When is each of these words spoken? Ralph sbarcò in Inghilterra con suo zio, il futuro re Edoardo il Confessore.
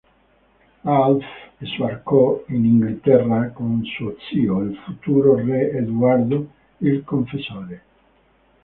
Ralph 0.83 1.27
sbarcò 1.61 2.43
in 2.47 2.65
Inghilterra 2.65 3.51
con 3.51 3.83
suo 3.85 4.15
zio, 4.31 4.61
il 4.61 4.75
futuro 4.77 5.35
re 5.35 5.69
Edoardo 5.73 6.49
il 6.79 7.03
Confessore. 7.03 7.81